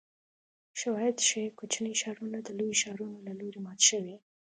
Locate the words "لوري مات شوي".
3.39-4.15